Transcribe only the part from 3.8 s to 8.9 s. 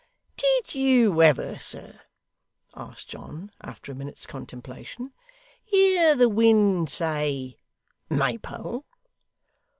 a minute's contemplation, 'hear the wind say "Maypole"?